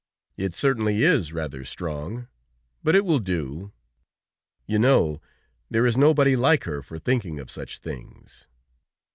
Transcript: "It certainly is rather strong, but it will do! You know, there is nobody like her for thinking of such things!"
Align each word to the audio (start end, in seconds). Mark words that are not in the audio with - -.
"It 0.35 0.55
certainly 0.55 1.03
is 1.03 1.31
rather 1.31 1.63
strong, 1.63 2.27
but 2.81 2.95
it 2.95 3.05
will 3.05 3.19
do! 3.19 3.71
You 4.65 4.79
know, 4.79 5.21
there 5.69 5.85
is 5.85 5.95
nobody 5.95 6.35
like 6.35 6.63
her 6.63 6.81
for 6.81 6.97
thinking 6.97 7.39
of 7.39 7.51
such 7.51 7.77
things!" 7.77 8.47